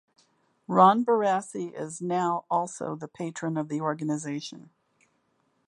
Ron 0.67 1.05
Barassi 1.05 1.79
is 1.79 2.01
now 2.01 2.45
also 2.49 2.95
the 2.95 3.07
patron 3.07 3.55
of 3.55 3.69
the 3.69 3.81
organisation. 3.81 4.71